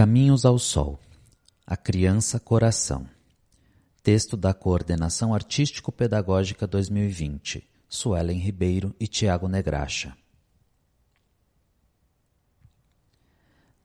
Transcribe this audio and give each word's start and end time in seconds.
Caminhos 0.00 0.46
ao 0.46 0.58
Sol. 0.58 0.98
A 1.66 1.76
Criança 1.76 2.40
Coração. 2.40 3.06
Texto 4.02 4.34
da 4.34 4.54
Coordenação 4.54 5.34
Artístico-Pedagógica 5.34 6.66
2020. 6.66 7.68
Suelen 7.86 8.38
Ribeiro 8.38 8.96
e 8.98 9.06
Tiago 9.06 9.46
Negraxa. 9.46 10.16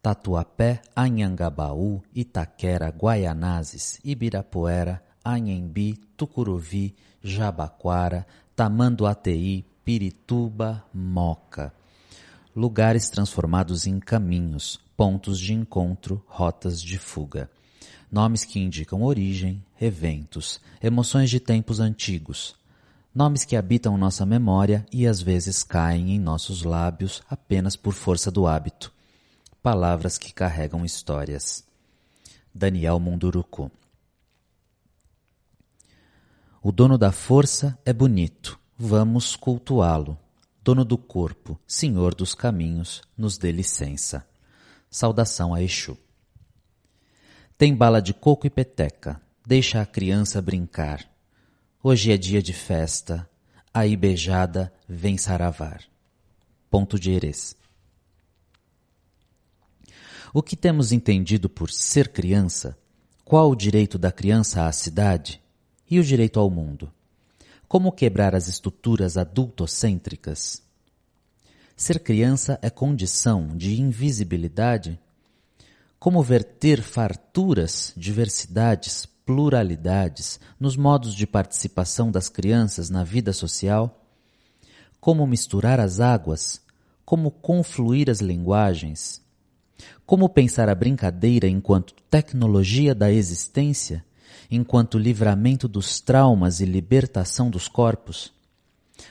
Tatuapé, 0.02 0.84
Anhangabaú, 0.96 2.02
Itaquera, 2.14 2.88
Guaianazes, 2.92 4.00
Ibirapuera, 4.02 5.04
Anhembi, 5.22 5.98
Tucuruvi, 6.16 6.96
Jabaquara, 7.22 8.26
Tamanduateí, 8.56 9.66
Pirituba, 9.84 10.82
Moca. 10.94 11.74
Lugares 12.56 13.10
transformados 13.10 13.86
em 13.86 14.00
caminhos, 14.00 14.80
pontos 14.96 15.40
de 15.40 15.54
encontro, 15.54 16.24
rotas 16.28 16.82
de 16.82 16.98
fuga. 16.98 17.50
Nomes 18.12 18.46
que 18.46 18.60
indicam 18.60 19.04
origem, 19.04 19.64
eventos, 19.80 20.62
emoções 20.82 21.30
de 21.30 21.40
tempos 21.40 21.80
antigos. 21.80 22.56
Nomes 23.14 23.44
que 23.44 23.56
habitam 23.56 23.98
nossa 23.98 24.26
memória 24.26 24.86
e 24.92 25.08
às 25.08 25.22
vezes 25.22 25.64
caem 25.64 26.12
em 26.12 26.20
nossos 26.20 26.64
lábios 26.64 27.22
apenas 27.30 27.76
por 27.76 27.94
força 27.94 28.32
do 28.32 28.48
hábito. 28.48 28.94
Palavras 29.62 30.18
que 30.18 30.34
carregam 30.34 30.86
histórias. 30.86 31.64
Daniel 32.54 33.00
Munduruku 33.00 33.70
O 36.62 36.72
dono 36.72 36.98
da 36.98 37.12
força 37.12 37.78
é 37.86 37.92
bonito, 37.92 38.60
vamos 38.78 39.36
cultuá-lo. 39.36 40.18
Dono 40.64 40.86
do 40.86 40.98
corpo, 40.98 41.60
senhor 41.68 42.16
dos 42.16 42.34
caminhos, 42.34 43.02
nos 43.18 43.38
dê 43.38 43.52
licença. 43.52 44.26
Saudação 44.96 45.54
a 45.54 45.62
Exu. 45.62 45.98
Tem 47.58 47.76
bala 47.76 48.02
de 48.02 48.14
coco 48.14 48.48
e 48.48 48.50
peteca. 48.50 49.22
Deixa 49.46 49.82
a 49.82 49.86
criança 49.86 50.42
brincar. 50.42 51.06
Hoje 51.84 52.14
é 52.14 52.18
dia 52.18 52.42
de 52.42 52.54
festa. 52.54 53.30
Aí 53.74 53.98
beijada 53.98 54.72
vem 54.88 55.18
saravar. 55.18 55.84
Ponto 56.70 56.98
de 56.98 57.12
Erês. 57.12 57.58
O 60.34 60.42
que 60.42 60.56
temos 60.56 60.94
entendido 60.94 61.50
por 61.50 61.70
ser 61.70 62.08
criança? 62.08 62.78
Qual 63.26 63.52
o 63.52 63.56
direito 63.56 63.98
da 63.98 64.14
criança 64.14 64.66
à 64.66 64.72
cidade? 64.72 65.42
E 65.92 66.00
o 66.00 66.04
direito 66.06 66.40
ao 66.40 66.50
mundo? 66.50 66.90
Como 67.68 67.92
quebrar 67.92 68.34
as 68.34 68.48
estruturas 68.48 69.18
adultocêntricas? 69.18 70.65
Ser 71.78 72.00
criança 72.00 72.58
é 72.62 72.70
condição 72.70 73.50
de 73.50 73.82
invisibilidade? 73.82 74.98
Como 76.00 76.24
verter 76.24 76.82
farturas, 76.82 77.92
diversidades, 77.98 79.06
pluralidades 79.26 80.40
nos 80.58 80.78
modos 80.78 81.14
de 81.14 81.28
participação 81.28 82.10
das 82.10 82.30
crianças 82.30 82.90
na 82.90 83.04
vida 83.04 83.34
social? 83.34 84.08
Como 85.02 85.28
misturar 85.28 85.82
as 85.82 86.00
águas? 86.00 86.62
Como 87.04 87.30
confluir 87.30 88.10
as 88.10 88.22
linguagens? 88.22 89.22
Como 90.06 90.30
pensar 90.30 90.70
a 90.70 90.76
brincadeira 90.76 91.46
enquanto 91.46 91.94
tecnologia 92.10 92.96
da 92.96 93.12
existência, 93.12 94.06
enquanto 94.50 94.98
livramento 94.98 95.68
dos 95.68 96.00
traumas 96.00 96.62
e 96.62 96.66
libertação 96.66 97.50
dos 97.50 97.68
corpos? 97.68 98.35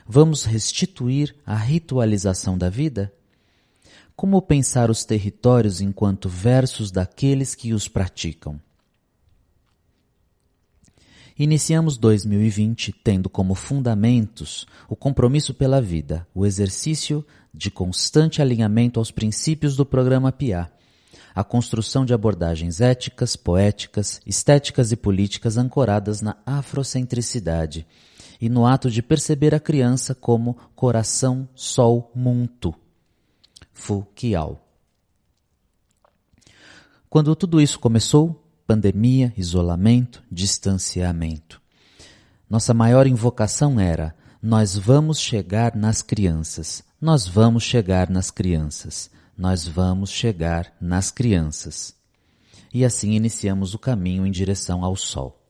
Vamos 0.06 0.44
restituir 0.44 1.34
a 1.46 1.56
ritualização 1.56 2.58
da 2.58 2.68
vida? 2.68 3.12
Como 4.16 4.40
pensar 4.40 4.90
os 4.90 5.04
territórios 5.04 5.80
enquanto 5.80 6.28
versos 6.28 6.90
daqueles 6.90 7.54
que 7.54 7.72
os 7.72 7.88
praticam? 7.88 8.60
Iniciamos 11.36 11.98
2020 11.98 12.92
tendo 13.02 13.28
como 13.28 13.56
fundamentos 13.56 14.66
o 14.88 14.94
compromisso 14.94 15.52
pela 15.52 15.82
vida, 15.82 16.24
o 16.32 16.46
exercício 16.46 17.26
de 17.52 17.72
constante 17.72 18.40
alinhamento 18.40 19.00
aos 19.00 19.10
princípios 19.10 19.74
do 19.74 19.84
programa 19.84 20.30
PIA, 20.30 20.70
a 21.34 21.42
construção 21.42 22.04
de 22.04 22.14
abordagens 22.14 22.80
éticas, 22.80 23.34
poéticas, 23.34 24.20
estéticas 24.24 24.92
e 24.92 24.96
políticas 24.96 25.58
ancoradas 25.58 26.20
na 26.20 26.36
afrocentricidade 26.46 27.84
e 28.40 28.48
no 28.48 28.66
ato 28.66 28.90
de 28.90 29.02
perceber 29.02 29.54
a 29.54 29.60
criança 29.60 30.14
como 30.14 30.56
coração 30.74 31.48
sol 31.54 32.10
muntu. 32.14 32.74
Fu. 33.72 34.06
Quando 37.08 37.36
tudo 37.36 37.60
isso 37.60 37.78
começou, 37.78 38.44
pandemia, 38.66 39.32
isolamento, 39.36 40.22
distanciamento. 40.30 41.60
Nossa 42.48 42.74
maior 42.74 43.06
invocação 43.06 43.78
era: 43.80 44.14
nós 44.42 44.76
vamos 44.76 45.18
chegar 45.18 45.74
nas 45.74 46.02
crianças, 46.02 46.84
nós 47.00 47.26
vamos 47.26 47.62
chegar 47.62 48.10
nas 48.10 48.30
crianças, 48.30 49.10
nós 49.36 49.66
vamos 49.66 50.10
chegar 50.10 50.72
nas 50.80 51.10
crianças. 51.10 51.94
E 52.72 52.84
assim 52.84 53.12
iniciamos 53.12 53.74
o 53.74 53.78
caminho 53.78 54.26
em 54.26 54.30
direção 54.30 54.84
ao 54.84 54.96
sol. 54.96 55.40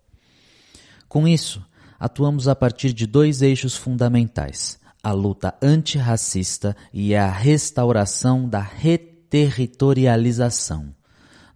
Com 1.08 1.26
isso, 1.26 1.64
atuamos 2.04 2.46
a 2.48 2.54
partir 2.54 2.92
de 2.92 3.06
dois 3.06 3.40
eixos 3.40 3.74
fundamentais: 3.74 4.78
a 5.02 5.12
luta 5.12 5.54
antirracista 5.62 6.76
e 6.92 7.14
a 7.14 7.30
restauração 7.30 8.46
da 8.46 8.60
reterritorialização 8.60 10.94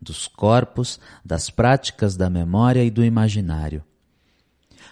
dos 0.00 0.26
corpos, 0.26 0.98
das 1.22 1.50
práticas 1.50 2.16
da 2.16 2.30
memória 2.30 2.82
e 2.82 2.90
do 2.90 3.04
imaginário. 3.04 3.84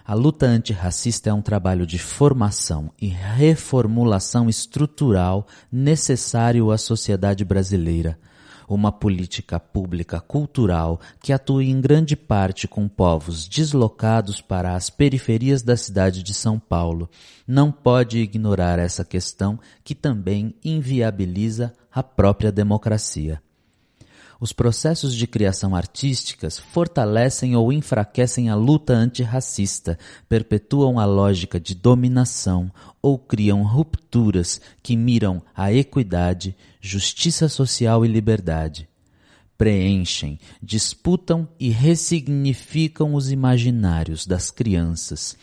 A 0.04 0.12
luta 0.12 0.44
antirracista 0.44 1.30
é 1.30 1.32
um 1.32 1.40
trabalho 1.40 1.86
de 1.86 1.98
formação 1.98 2.92
e 3.00 3.08
reformulação 3.08 4.50
estrutural 4.50 5.46
necessário 5.72 6.70
à 6.70 6.76
sociedade 6.76 7.46
brasileira 7.46 8.18
uma 8.68 8.90
política 8.90 9.60
pública 9.60 10.20
cultural 10.20 11.00
que 11.22 11.32
atue 11.32 11.70
em 11.70 11.80
grande 11.80 12.16
parte 12.16 12.66
com 12.66 12.88
povos 12.88 13.46
deslocados 13.46 14.40
para 14.40 14.74
as 14.74 14.90
periferias 14.90 15.62
da 15.62 15.76
cidade 15.76 16.22
de 16.22 16.34
São 16.34 16.58
Paulo, 16.58 17.08
não 17.46 17.70
pode 17.70 18.18
ignorar 18.18 18.78
essa 18.78 19.04
questão 19.04 19.58
que 19.84 19.94
também 19.94 20.54
inviabiliza 20.64 21.72
a 21.92 22.02
própria 22.02 22.50
democracia. 22.50 23.40
Os 24.38 24.52
processos 24.52 25.14
de 25.14 25.26
criação 25.26 25.74
artísticas 25.74 26.58
fortalecem 26.58 27.56
ou 27.56 27.72
enfraquecem 27.72 28.50
a 28.50 28.54
luta 28.54 28.92
antirracista, 28.92 29.98
perpetuam 30.28 30.98
a 30.98 31.06
lógica 31.06 31.58
de 31.58 31.74
dominação 31.74 32.70
ou 33.00 33.18
criam 33.18 33.62
rupturas 33.62 34.60
que 34.82 34.94
miram 34.94 35.42
a 35.54 35.72
equidade, 35.72 36.54
justiça 36.80 37.48
social 37.48 38.04
e 38.04 38.08
liberdade. 38.08 38.86
Preenchem, 39.56 40.38
disputam 40.62 41.48
e 41.58 41.70
ressignificam 41.70 43.14
os 43.14 43.32
imaginários 43.32 44.26
das 44.26 44.50
crianças. 44.50 45.34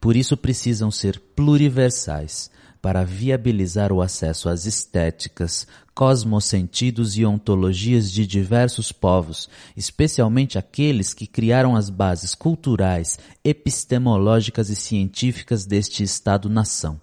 Por 0.00 0.16
isso 0.16 0.36
precisam 0.36 0.90
ser 0.90 1.20
pluriversais, 1.36 2.50
para 2.82 3.04
viabilizar 3.04 3.92
o 3.92 4.02
acesso 4.02 4.48
às 4.48 4.66
estéticas, 4.66 5.68
cosmosentidos 5.94 7.16
e 7.16 7.24
ontologias 7.24 8.10
de 8.10 8.26
diversos 8.26 8.90
povos, 8.90 9.48
especialmente 9.76 10.58
aqueles 10.58 11.14
que 11.14 11.28
criaram 11.28 11.76
as 11.76 11.88
bases 11.88 12.34
culturais, 12.34 13.20
epistemológicas 13.44 14.68
e 14.68 14.74
científicas 14.74 15.64
deste 15.64 16.02
Estado-nação, 16.02 17.00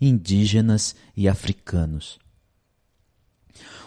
indígenas 0.00 0.96
e 1.14 1.28
africanos. 1.28 2.18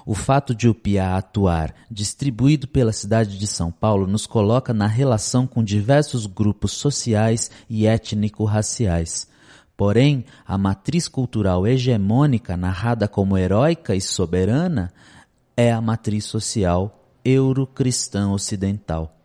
O 0.05 0.13
fato 0.13 0.53
de 0.53 0.69
o 0.69 0.75
PIA 0.75 1.15
atuar 1.15 1.73
distribuído 1.89 2.67
pela 2.67 2.93
cidade 2.93 3.39
de 3.39 3.47
São 3.47 3.71
Paulo 3.71 4.05
nos 4.05 4.27
coloca 4.27 4.71
na 4.71 4.85
relação 4.85 5.47
com 5.47 5.63
diversos 5.63 6.27
grupos 6.27 6.73
sociais 6.73 7.49
e 7.67 7.87
étnico-raciais, 7.87 9.27
Porém, 9.77 10.25
a 10.45 10.57
matriz 10.57 11.07
cultural 11.07 11.67
hegemônica, 11.67 12.55
narrada 12.55 13.07
como 13.07 13.37
heróica 13.37 13.95
e 13.95 14.01
soberana, 14.01 14.93
é 15.57 15.71
a 15.71 15.81
matriz 15.81 16.25
social 16.25 17.03
eurocristã 17.23 18.29
ocidental. 18.29 19.15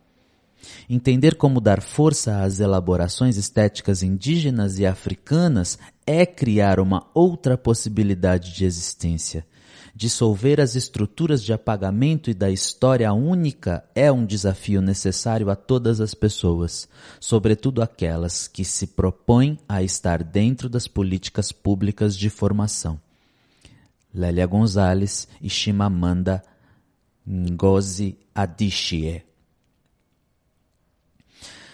Entender 0.89 1.35
como 1.35 1.61
dar 1.61 1.81
força 1.81 2.41
às 2.41 2.59
elaborações 2.59 3.37
estéticas 3.37 4.03
indígenas 4.03 4.77
e 4.77 4.85
africanas 4.85 5.79
é 6.05 6.25
criar 6.25 6.79
uma 6.79 7.07
outra 7.13 7.57
possibilidade 7.57 8.53
de 8.53 8.65
existência. 8.65 9.45
Dissolver 9.93 10.61
as 10.61 10.75
estruturas 10.75 11.43
de 11.43 11.51
apagamento 11.51 12.29
e 12.29 12.33
da 12.33 12.49
história 12.49 13.11
única 13.11 13.83
é 13.93 14.11
um 14.11 14.25
desafio 14.25 14.81
necessário 14.81 15.49
a 15.49 15.55
todas 15.55 15.99
as 15.99 16.13
pessoas, 16.13 16.87
sobretudo 17.19 17.81
aquelas 17.81 18.47
que 18.47 18.63
se 18.63 18.87
propõem 18.87 19.59
a 19.67 19.83
estar 19.83 20.23
dentro 20.23 20.69
das 20.69 20.87
políticas 20.87 21.51
públicas 21.51 22.17
de 22.17 22.29
formação. 22.29 22.99
Lélia 24.13 24.45
Gonzalez 24.45 25.27
e 25.41 25.49
Chimamanda 25.49 26.41
Ngozi 27.27 28.17
Adichie. 28.33 29.23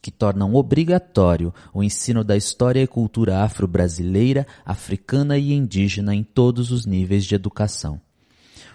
que 0.03 0.11
tornam 0.11 0.55
obrigatório 0.55 1.53
o 1.73 1.83
ensino 1.83 2.25
da 2.25 2.37
história 2.37 2.83
e 2.83 2.87
cultura 2.87 3.43
afro-brasileira, 3.43 4.47
africana 4.65 5.37
e 5.37 5.53
indígena 5.53 6.15
em 6.15 6.23
todos 6.23 6.71
os 6.71 6.87
níveis 6.87 7.25
de 7.25 7.35
educação. 7.35 8.01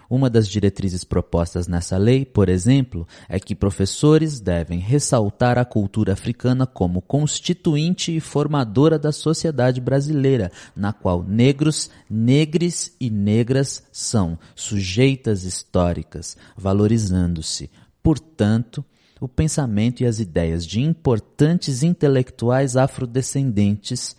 Uma 0.08 0.30
das 0.30 0.48
diretrizes 0.48 1.02
propostas 1.02 1.66
nessa 1.66 1.96
lei, 1.96 2.24
por 2.24 2.48
exemplo, 2.48 3.06
é 3.28 3.40
que 3.40 3.56
professores 3.56 4.38
devem 4.38 4.78
ressaltar 4.78 5.58
a 5.58 5.64
cultura 5.64 6.12
africana 6.12 6.64
como 6.64 7.02
constituinte 7.02 8.16
e 8.16 8.20
formadora 8.20 8.98
da 8.98 9.10
sociedade 9.10 9.80
brasileira, 9.80 10.52
na 10.76 10.92
qual 10.92 11.24
negros, 11.24 11.90
negres 12.08 12.94
e 13.00 13.10
negras 13.10 13.82
são 13.90 14.38
sujeitas 14.54 15.42
históricas, 15.42 16.36
valorizando-se, 16.56 17.68
portanto, 18.00 18.84
o 19.20 19.28
pensamento 19.28 20.02
e 20.02 20.06
as 20.06 20.20
ideias 20.20 20.66
de 20.66 20.80
importantes 20.80 21.82
intelectuais 21.82 22.76
afrodescendentes 22.76 24.16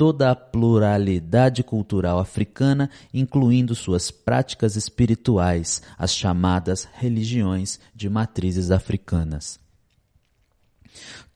toda 0.00 0.30
a 0.30 0.34
pluralidade 0.34 1.62
cultural 1.62 2.18
africana, 2.18 2.88
incluindo 3.12 3.74
suas 3.74 4.10
práticas 4.10 4.74
espirituais, 4.74 5.82
as 5.98 6.14
chamadas 6.14 6.88
religiões 6.94 7.78
de 7.94 8.08
matrizes 8.08 8.70
africanas. 8.70 9.60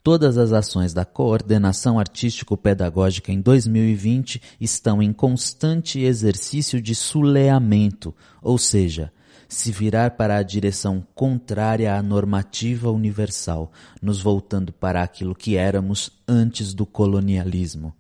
Todas 0.02 0.38
as 0.38 0.50
ações 0.50 0.94
da 0.94 1.04
coordenação 1.04 1.98
artístico-pedagógica 1.98 3.30
em 3.30 3.38
2020 3.38 4.40
estão 4.58 5.02
em 5.02 5.12
constante 5.12 6.00
exercício 6.00 6.80
de 6.80 6.94
suleamento, 6.94 8.14
ou 8.40 8.56
seja, 8.56 9.12
se 9.48 9.72
virar 9.72 10.12
para 10.12 10.36
a 10.36 10.42
direção 10.42 11.06
contrária 11.14 11.94
à 11.94 12.02
normativa 12.02 12.90
universal, 12.90 13.72
nos 14.00 14.20
voltando 14.20 14.72
para 14.72 15.02
aquilo 15.02 15.34
que 15.34 15.56
éramos 15.56 16.10
antes 16.28 16.74
do 16.74 16.86
colonialismo 16.86 17.94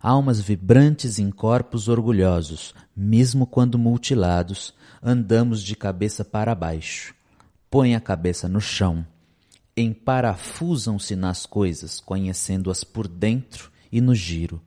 almas 0.00 0.40
vibrantes 0.40 1.18
em 1.18 1.30
corpos 1.30 1.86
orgulhosos, 1.86 2.74
mesmo 2.96 3.46
quando 3.46 3.78
mutilados, 3.78 4.72
andamos 5.02 5.62
de 5.62 5.76
cabeça 5.76 6.24
para 6.24 6.54
baixo. 6.54 7.14
Põe 7.70 7.94
a 7.94 8.00
cabeça 8.00 8.48
no 8.48 8.60
chão. 8.60 9.06
Emparafusam-se 9.76 11.14
nas 11.14 11.44
coisas, 11.44 12.00
conhecendo-as 12.00 12.82
por 12.82 13.06
dentro 13.06 13.70
e 13.92 14.00
no 14.00 14.14
giro. 14.14 14.60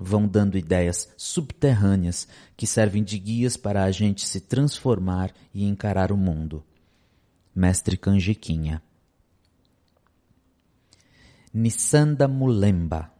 Vão 0.00 0.26
dando 0.26 0.56
ideias 0.56 1.12
subterrâneas 1.16 2.26
que 2.56 2.66
servem 2.66 3.04
de 3.04 3.18
guias 3.18 3.56
para 3.56 3.84
a 3.84 3.90
gente 3.90 4.26
se 4.26 4.40
transformar 4.40 5.30
e 5.52 5.64
encarar 5.64 6.10
o 6.10 6.16
mundo. 6.16 6.64
Mestre 7.54 7.98
Canjiquinha. 7.98 8.82
Nissanda 11.52 12.26
Mulemba 12.26 13.12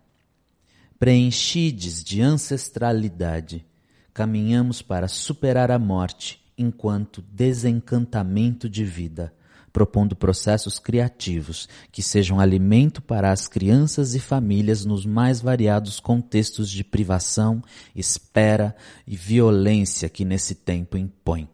preenchides 1.00 2.04
de 2.04 2.20
ancestralidade, 2.20 3.64
caminhamos 4.12 4.82
para 4.82 5.08
superar 5.08 5.70
a 5.70 5.78
morte 5.78 6.44
enquanto 6.58 7.22
desencantamento 7.22 8.68
de 8.68 8.84
vida, 8.84 9.32
propondo 9.72 10.16
processos 10.16 10.78
criativos 10.78 11.68
que 11.90 12.02
sejam 12.02 12.40
alimento 12.40 13.00
para 13.00 13.32
as 13.32 13.46
crianças 13.48 14.14
e 14.14 14.20
famílias 14.20 14.84
nos 14.84 15.06
mais 15.06 15.40
variados 15.40 16.00
contextos 16.00 16.70
de 16.70 16.84
privação, 16.84 17.62
espera 17.94 18.74
e 19.06 19.16
violência 19.16 20.08
que 20.08 20.24
nesse 20.24 20.54
tempo 20.54 20.96
impõe. 20.96 21.48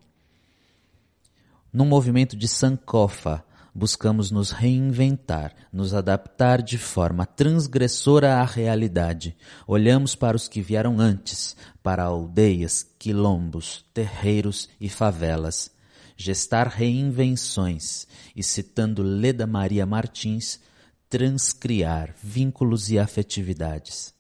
Num 1.73 1.85
movimento 1.85 2.37
de 2.37 2.49
Sankofa, 2.49 3.45
buscamos 3.75 4.31
nos 4.31 4.51
reinventar, 4.51 5.55
nos 5.71 5.93
adaptar 5.93 6.63
de 6.63 6.79
forma 6.79 7.27
transgressora 7.27 8.37
à 8.37 8.45
realidade. 8.45 9.37
Olhamos 9.67 10.15
para 10.15 10.37
os 10.37 10.49
que 10.49 10.63
vieram 10.63 10.99
antes, 10.99 11.55
para 11.83 12.05
aldeias, 12.05 12.83
quilombos, 12.99 13.85
terreiros 13.93 14.71
e 14.81 14.89
favelas. 14.89 15.76
Gestar 16.17 16.69
reinvenções 16.69 18.07
e, 18.35 18.43
citando 18.43 19.03
Leda 19.03 19.47
Maria 19.47 19.85
Martins, 19.85 20.61
transcriar 21.09 22.15
vínculos 22.23 22.91
e 22.91 22.99
afetividades. 22.99 24.15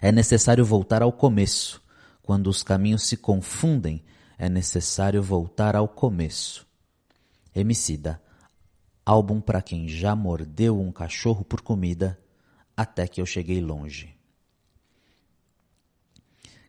É 0.00 0.12
necessário 0.12 0.64
voltar 0.64 1.02
ao 1.02 1.12
começo. 1.12 1.82
Quando 2.22 2.48
os 2.48 2.62
caminhos 2.62 3.04
se 3.04 3.16
confundem, 3.16 4.04
é 4.36 4.48
necessário 4.48 5.22
voltar 5.22 5.74
ao 5.74 5.88
começo 5.88 6.66
Emicida, 7.56 8.22
álbum 9.02 9.40
para 9.40 9.62
quem 9.62 9.88
já 9.88 10.14
mordeu 10.14 10.78
um 10.78 10.92
cachorro 10.92 11.42
por 11.42 11.62
comida 11.62 12.20
até 12.76 13.08
que 13.08 13.18
eu 13.18 13.24
cheguei 13.24 13.62
longe. 13.62 14.14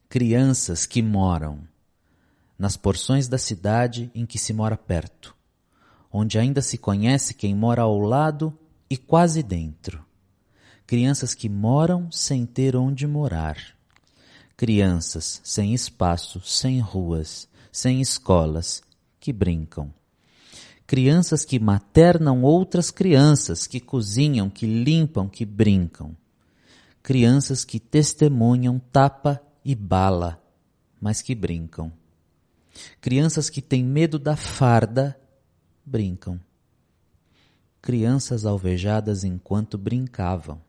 Crianças 0.07 0.85
que 0.85 1.01
moram 1.01 1.67
nas 2.57 2.75
porções 2.75 3.27
da 3.27 3.37
cidade 3.37 4.11
em 4.13 4.25
que 4.25 4.39
se 4.39 4.53
mora 4.53 4.77
perto, 4.77 5.35
onde 6.11 6.39
ainda 6.39 6.61
se 6.61 6.77
conhece 6.77 7.33
quem 7.33 7.55
mora 7.55 7.83
ao 7.83 7.99
lado 7.99 8.57
e 8.89 8.97
quase 8.97 9.43
dentro. 9.43 10.03
Crianças 10.85 11.33
que 11.33 11.49
moram 11.49 12.11
sem 12.11 12.45
ter 12.45 12.75
onde 12.75 13.05
morar. 13.05 13.57
Crianças 14.55 15.41
sem 15.43 15.73
espaço, 15.73 16.41
sem 16.41 16.79
ruas, 16.79 17.47
sem 17.71 18.01
escolas, 18.01 18.81
que 19.19 19.31
brincam 19.33 19.93
crianças 20.87 21.43
que 21.43 21.59
maternam 21.59 22.41
outras 22.43 22.89
crianças, 22.89 23.67
que 23.67 23.81
cozinham, 23.81 24.49
que 24.49 24.65
limpam, 24.65 25.27
que 25.27 25.45
brincam. 25.45 26.15
Crianças 27.03 27.65
que 27.65 27.77
testemunham 27.77 28.79
tapa 28.79 29.41
e 29.63 29.75
bala, 29.75 30.41
mas 30.99 31.21
que 31.21 31.35
brincam. 31.35 31.91
Crianças 33.01 33.49
que 33.49 33.61
têm 33.61 33.83
medo 33.83 34.17
da 34.17 34.35
farda, 34.35 35.19
brincam. 35.85 36.39
Crianças 37.81 38.45
alvejadas 38.45 39.23
enquanto 39.23 39.77
brincavam. 39.77 40.61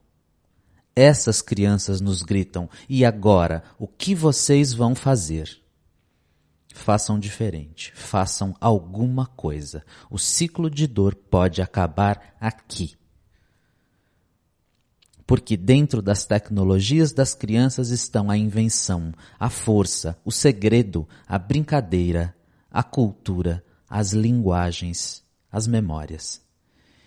Essas 0.95 1.41
crianças 1.41 2.01
nos 2.01 2.23
gritam: 2.23 2.69
e 2.89 3.05
agora, 3.05 3.63
o 3.79 3.87
que 3.87 4.15
vocês 4.15 4.73
vão 4.73 4.95
fazer? 4.95 5.63
façam 6.79 7.19
diferente, 7.19 7.93
façam 7.95 8.55
alguma 8.61 9.27
coisa. 9.27 9.85
O 10.11 10.19
ciclo 10.19 10.71
de 10.71 10.87
dor 10.87 11.15
pode 11.15 11.61
acabar 11.61 12.37
aqui. 12.41 12.98
Porque 15.29 15.59
dentro 15.59 16.01
das 16.01 16.25
tecnologias 16.25 17.13
das 17.13 17.35
crianças 17.35 17.91
estão 17.91 18.31
a 18.31 18.39
invenção, 18.39 19.13
a 19.39 19.51
força, 19.51 20.17
o 20.25 20.33
segredo, 20.33 21.07
a 21.27 21.39
brincadeira, 21.39 22.35
a 22.71 22.83
cultura, 22.83 23.63
as 23.87 24.15
linguagens, 24.15 25.23
as 25.53 25.67
memórias. 25.67 26.41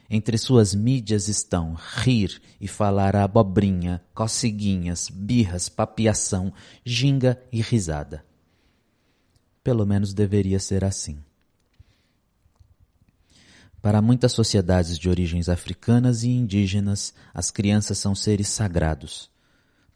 Entre 0.07 0.37
suas 0.37 0.75
mídias 0.75 1.27
estão 1.27 1.73
rir 1.73 2.39
e 2.59 2.67
falar 2.67 3.15
a 3.15 3.23
abobrinha, 3.23 3.99
coceguinhas, 4.13 5.09
birras, 5.09 5.67
papiação, 5.67 6.53
ginga 6.85 7.41
e 7.51 7.59
risada. 7.59 8.23
Pelo 9.63 9.83
menos 9.83 10.13
deveria 10.13 10.59
ser 10.59 10.85
assim. 10.85 11.17
Para 13.81 14.01
muitas 14.01 14.31
sociedades 14.31 14.97
de 14.99 15.09
origens 15.09 15.49
africanas 15.49 16.23
e 16.23 16.29
indígenas, 16.29 17.13
as 17.33 17.49
crianças 17.49 17.97
são 17.97 18.13
seres 18.13 18.47
sagrados, 18.47 19.29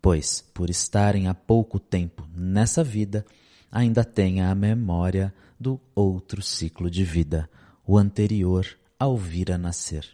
pois, 0.02 0.44
por 0.54 0.70
estarem 0.72 1.28
há 1.28 1.36
pouco 1.36 1.80
tempo 1.80 2.28
nessa 2.36 2.84
vida, 2.84 3.24
ainda 3.72 4.04
têm 4.04 4.42
a 4.42 4.56
memória 4.56 5.34
do 5.60 5.80
outro 5.94 6.42
ciclo 6.42 6.90
de 6.90 7.04
vida, 7.04 7.48
o 7.86 7.98
anterior 7.98 8.66
ao 9.00 9.16
vir 9.16 9.52
a 9.52 9.58
nascer. 9.58 10.08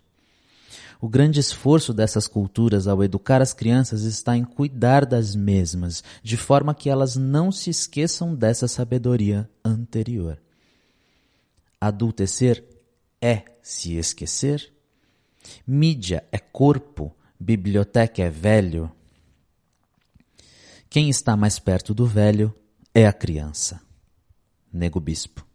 O 1.00 1.08
grande 1.08 1.40
esforço 1.40 1.94
dessas 1.94 2.28
culturas 2.28 2.88
ao 2.88 3.04
educar 3.04 3.42
as 3.42 3.54
crianças 3.54 4.04
está 4.04 4.36
em 4.36 4.44
cuidar 4.44 5.06
das 5.06 5.34
mesmas, 5.34 6.04
de 6.22 6.36
forma 6.38 6.76
que 6.76 6.90
elas 6.90 7.16
não 7.16 7.52
se 7.52 7.70
esqueçam 7.70 8.36
dessa 8.36 8.68
sabedoria 8.68 9.50
anterior. 9.64 10.38
Adultecer 11.80 12.64
é 13.22 13.44
se 13.62 13.96
esquecer? 13.96 14.74
Mídia 15.66 16.28
é 16.32 16.40
corpo, 16.40 17.16
biblioteca 17.40 18.24
é 18.24 18.30
velho. 18.30 18.92
Quem 20.90 21.10
está 21.10 21.38
mais 21.38 21.60
perto 21.60 21.94
do 21.94 22.06
velho 22.06 22.54
é 22.94 23.06
a 23.06 23.14
criança. 23.14 23.82
Nego 24.74 25.00
Bispo. 25.00 25.46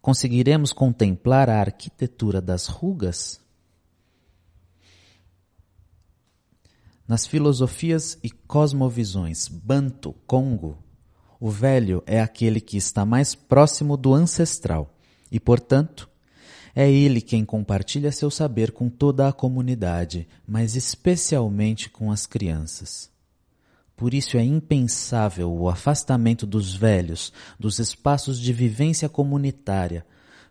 Conseguiremos 0.00 0.72
contemplar 0.72 1.48
a 1.48 1.60
arquitetura 1.60 2.40
das 2.40 2.66
rugas? 2.66 3.40
Nas 7.06 7.26
filosofias 7.26 8.18
e 8.22 8.30
cosmovisões 8.30 9.48
Banto, 9.48 10.12
Congo, 10.26 10.78
o 11.38 11.50
velho 11.50 12.02
é 12.06 12.20
aquele 12.20 12.60
que 12.60 12.76
está 12.76 13.04
mais 13.04 13.34
próximo 13.34 13.96
do 13.96 14.14
ancestral 14.14 14.92
e, 15.32 15.40
portanto, 15.40 16.08
é 16.74 16.90
ele 16.90 17.22
quem 17.22 17.42
compartilha 17.42 18.12
seu 18.12 18.30
saber 18.30 18.70
com 18.70 18.90
toda 18.90 19.26
a 19.26 19.32
comunidade, 19.32 20.28
mas 20.46 20.76
especialmente 20.76 21.88
com 21.88 22.12
as 22.12 22.26
crianças. 22.26 23.10
Por 23.96 24.12
isso 24.12 24.36
é 24.36 24.44
impensável 24.44 25.50
o 25.50 25.68
afastamento 25.68 26.46
dos 26.46 26.74
velhos 26.74 27.32
dos 27.58 27.78
espaços 27.78 28.38
de 28.38 28.52
vivência 28.52 29.08
comunitária, 29.08 30.04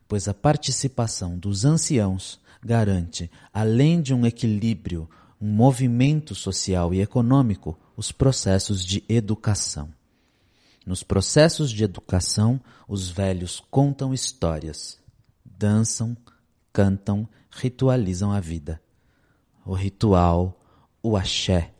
pois 0.07 0.27
a 0.27 0.33
participação 0.33 1.37
dos 1.37 1.63
anciãos 1.63 2.39
garante, 2.63 3.29
além 3.53 4.01
de 4.01 4.13
um 4.13 4.25
equilíbrio, 4.25 5.07
um 5.39 5.49
movimento 5.51 6.33
social 6.33 6.93
e 6.93 7.01
econômico, 7.01 7.77
os 7.95 8.11
processos 8.11 8.85
de 8.85 9.03
educação. 9.09 9.89
Nos 10.85 11.03
processos 11.03 11.71
de 11.71 11.83
educação, 11.83 12.59
os 12.87 13.09
velhos 13.09 13.59
contam 13.69 14.13
histórias 14.13 15.01
dançam, 15.61 16.17
cantam, 16.73 17.29
ritualizam 17.51 18.31
a 18.31 18.39
vida. 18.39 18.81
O 19.63 19.75
ritual, 19.75 20.59
o 21.03 21.15
axé, 21.15 21.71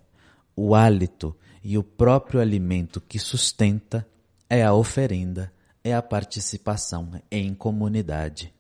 o 0.56 0.76
hálito 0.76 1.36
e 1.64 1.80
o 1.80 1.84
próprio 1.84 2.40
alimento 2.40 3.02
que 3.02 3.18
sustenta 3.18 4.08
é 4.48 4.64
a 4.64 4.72
oferenda, 4.72 5.52
é 5.84 5.96
a 5.96 6.02
participação 6.02 7.20
em 7.32 7.56
comunidade. 7.56 8.54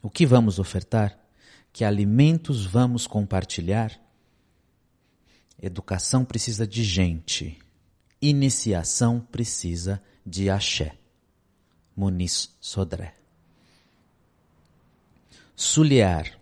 O 0.00 0.08
que 0.08 0.24
vamos 0.24 0.60
ofertar? 0.60 1.18
Que 1.72 1.84
alimentos 1.84 2.64
vamos 2.64 3.04
compartilhar? 3.04 4.00
Educação 5.60 6.24
precisa 6.24 6.64
de 6.64 6.84
gente. 6.84 7.58
Iniciação 8.20 9.20
precisa 9.20 10.02
de 10.26 10.50
axé. 10.50 10.98
Muniz 11.94 12.56
Sodré. 12.60 13.14
Sulhear, 15.54 16.36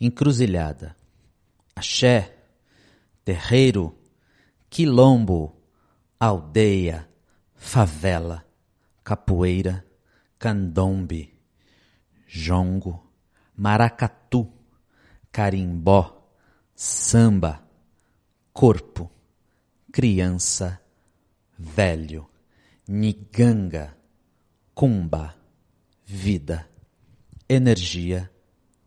encruzilhada, 0.00 0.96
axé, 1.74 2.34
terreiro, 3.22 3.94
quilombo, 4.70 5.54
aldeia, 6.18 7.06
favela, 7.54 8.46
capoeira, 9.04 9.84
candombe, 10.38 11.38
jongo, 12.26 13.06
maracatu, 13.54 14.50
carimbó, 15.30 16.30
samba, 16.74 17.62
corpo, 18.52 19.10
criança, 19.92 20.80
velho, 21.58 22.28
niganga, 22.86 23.96
cumba, 24.74 25.34
vida 26.04 26.68
energia, 27.48 28.30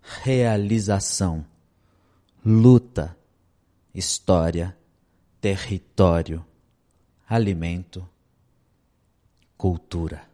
realização, 0.01 1.45
luta, 2.45 3.17
história, 3.93 4.77
território, 5.39 6.45
alimento, 7.27 8.07
cultura. 9.57 10.28